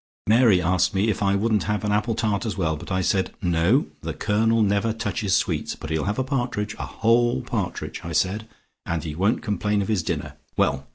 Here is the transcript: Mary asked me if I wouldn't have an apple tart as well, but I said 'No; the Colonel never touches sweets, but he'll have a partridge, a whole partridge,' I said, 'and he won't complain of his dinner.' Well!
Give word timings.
Mary 0.25 0.59
asked 0.59 0.95
me 0.95 1.09
if 1.09 1.21
I 1.21 1.35
wouldn't 1.35 1.65
have 1.65 1.83
an 1.83 1.91
apple 1.91 2.15
tart 2.15 2.43
as 2.43 2.57
well, 2.57 2.75
but 2.75 2.91
I 2.91 3.01
said 3.01 3.35
'No; 3.39 3.85
the 4.01 4.15
Colonel 4.15 4.63
never 4.63 4.93
touches 4.93 5.35
sweets, 5.37 5.75
but 5.75 5.91
he'll 5.91 6.05
have 6.05 6.17
a 6.17 6.23
partridge, 6.23 6.73
a 6.79 6.87
whole 6.87 7.43
partridge,' 7.43 8.01
I 8.03 8.11
said, 8.13 8.47
'and 8.83 9.03
he 9.03 9.13
won't 9.13 9.43
complain 9.43 9.79
of 9.79 9.89
his 9.89 10.01
dinner.' 10.01 10.37
Well! 10.57 10.87